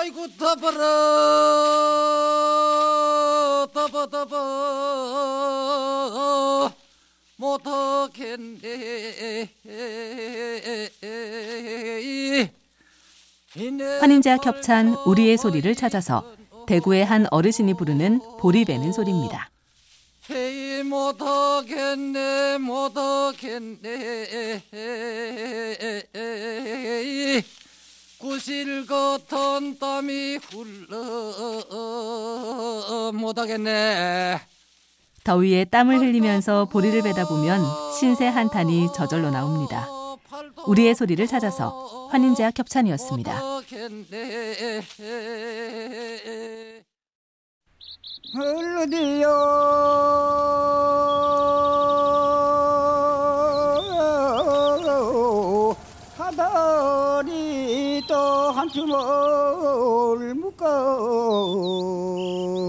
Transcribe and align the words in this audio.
아이고 0.00 0.28
더버려 0.38 0.80
더버 3.74 4.06
더버 4.06 4.32
못하겠네. 7.36 8.60
환인자 14.00 14.38
겹찬 14.38 14.94
우리의 15.04 15.36
소리를 15.36 15.74
찾아서 15.74 16.24
대구의 16.66 17.04
한 17.04 17.26
어르신이 17.30 17.74
부르는 17.74 18.22
보리 18.38 18.64
베는 18.64 18.92
소리입니다. 18.92 19.50
헤이 20.30 20.82
못하겠네 20.84 22.56
못하겠네 22.56 23.90
구실 28.20 28.86
같은 28.86 29.78
땀이 29.78 30.38
흘러 30.50 31.00
못하겠네 33.12 34.38
더위에 35.24 35.64
땀을 35.64 36.00
흘리면서 36.00 36.66
보리를 36.66 37.00
베다 37.02 37.26
보면 37.26 37.62
신세 37.98 38.26
한탄이 38.26 38.92
저절로 38.94 39.30
나옵니다. 39.30 39.88
우리의 40.66 40.94
소리를 40.94 41.26
찾아서 41.26 42.08
환인제약 42.10 42.58
협찬이었습니다. 42.58 43.40
흘러디요 48.32 49.28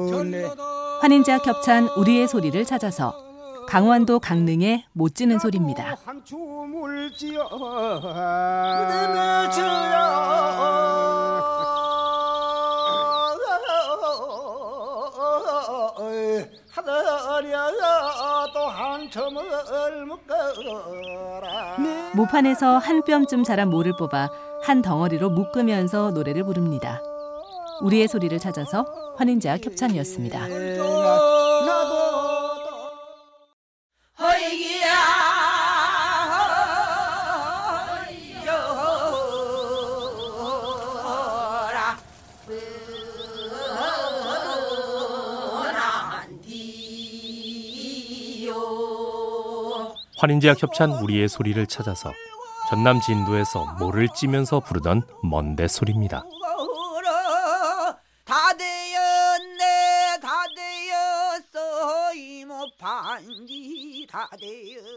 묶었네 0.00 0.44
환인제약 1.00 1.46
협찬 1.46 1.88
우리의 1.96 2.26
소리를 2.26 2.64
찾아서 2.64 3.14
강원도 3.68 4.18
강릉의 4.18 4.86
못 4.92 5.14
지는 5.14 5.38
소리입니다. 5.38 5.96
모판에서 22.14 22.78
한 22.78 23.02
뼘쯤 23.04 23.44
자란 23.44 23.70
모를 23.70 23.92
뽑아 23.96 24.28
한 24.62 24.82
덩어리로 24.82 25.30
묶으면서 25.30 26.10
노래를 26.10 26.42
부릅니다. 26.44 27.00
우리의 27.82 28.08
소리를 28.08 28.36
찾아서 28.38 28.84
환인제약 29.16 29.64
협찬이었습니다. 29.64 30.46
환인제약 50.24 50.62
협찬 50.62 50.90
우리의 51.02 51.28
소리를 51.28 51.66
찾아서 51.66 52.10
전남 52.70 52.98
진도에서 52.98 53.66
모를 53.78 54.08
찌면서 54.08 54.60
부르던 54.60 55.02
먼데 55.22 55.68
소리입니다. 55.68 56.24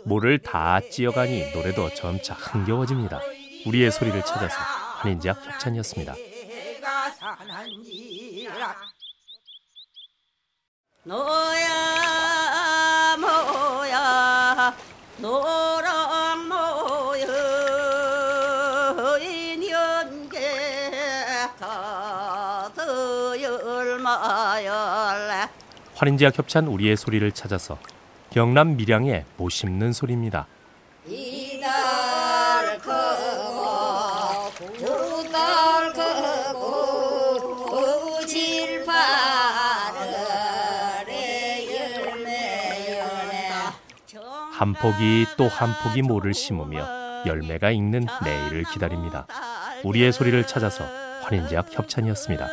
모를 0.06 0.40
다 0.40 0.80
찌어가니 0.80 1.52
노래도 1.52 1.94
점차 1.94 2.34
흥겨워집니다. 2.34 3.20
우리의 3.66 3.92
소리를 3.92 4.22
찾아서 4.24 4.56
환인제약 5.02 5.46
협찬이었습니다. 5.46 6.16
너야 11.04 12.67
환인제약 25.96 26.38
협찬 26.38 26.68
우리의 26.68 26.96
소리를 26.96 27.32
찾아서 27.32 27.80
경남 28.30 28.78
밀양의 28.78 29.26
모 29.38 29.50
심는 29.50 29.94
소리입니다. 29.94 30.46
한 44.58 44.74
폭이 44.74 45.28
또한 45.38 45.72
폭이 45.84 46.02
모를 46.02 46.34
심으며 46.34 47.24
열매가 47.28 47.70
익는 47.70 48.08
내일을 48.24 48.64
기다립니다. 48.74 49.28
우리의 49.84 50.12
소리를 50.12 50.48
찾아서 50.48 50.84
환인제약 51.22 51.68
협찬이었습니다. 51.78 52.48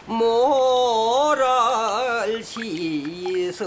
모를 0.07 1.45
씻어 2.45 3.67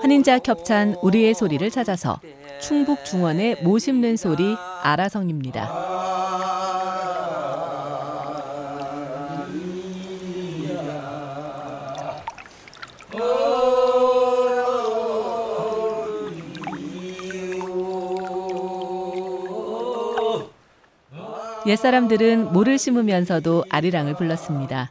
환인제약 0.00 0.46
협찬 0.46 0.94
우리의 1.02 1.34
소리를 1.34 1.68
찾아서 1.72 2.20
충북 2.66 3.04
중원의 3.04 3.62
모 3.62 3.78
심는 3.78 4.16
소리 4.16 4.56
아라성입니다. 4.82 5.68
옛사람들은 21.66 22.54
모를 22.54 22.78
심으면서도 22.78 23.64
아리랑을 23.68 24.14
불렀습니다. 24.14 24.90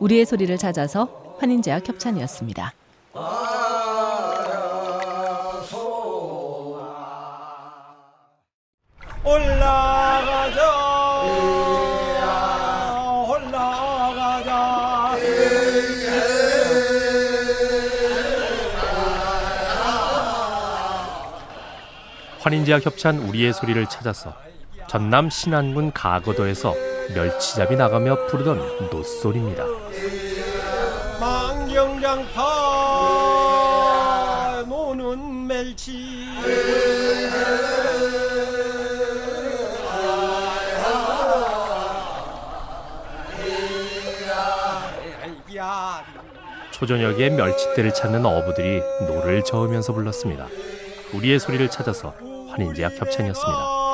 우리의 0.00 0.24
소리를 0.24 0.56
찾아서 0.56 1.36
환인제약 1.40 1.86
협찬이었습니다. 1.86 2.72
올라가자. 9.26 10.60
올라가자. 13.28 15.16
환인제약 22.38 22.86
협찬 22.86 23.18
우리의 23.18 23.52
소리를 23.52 23.84
찾아서 23.86 24.32
전남 24.88 25.28
신안군 25.28 25.90
가거도에서 25.90 26.72
멸치잡이 27.12 27.74
나가며 27.74 28.26
부르던 28.26 28.90
노소리입니다. 28.92 29.64
망경장파 31.18 32.44
노는 34.68 35.48
멜치 35.48 36.26
초저녁에 46.70 47.30
멸치떼를 47.30 47.94
찾는 47.94 48.26
어부들이 48.26 48.82
노를 49.08 49.42
저으면서 49.42 49.92
불렀습니다. 49.92 50.46
우리의 51.14 51.38
소리를 51.38 51.70
찾아서 51.70 52.14
환인제약 52.50 53.00
협찬이었습니다. 53.00 53.86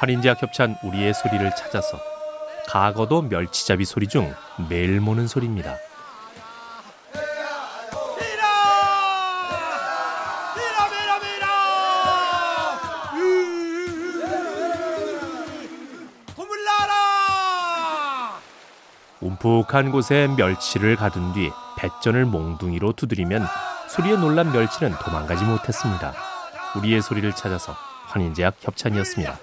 환인제약 0.00 0.42
협찬 0.42 0.76
우리의 0.82 1.14
소리를 1.14 1.50
찾아서 1.54 2.13
가거도 2.66 3.22
멸치잡이 3.22 3.84
소리 3.84 4.08
중 4.08 4.34
매일 4.68 5.00
모는 5.00 5.26
소리입니다. 5.28 5.76
움푹한 19.20 19.90
곳에 19.90 20.28
멸치를 20.36 20.96
가둔 20.96 21.32
뒤 21.32 21.50
배전을 21.78 22.26
몽둥이로 22.26 22.92
두드리면 22.92 23.46
소리에 23.88 24.16
놀란 24.16 24.52
멸치는 24.52 24.92
도망가지 25.02 25.44
못했습니다. 25.44 26.12
우리의 26.76 27.00
소리를 27.00 27.32
찾아서 27.34 27.74
환인제약 28.06 28.56
협찬이었습니다. 28.60 29.38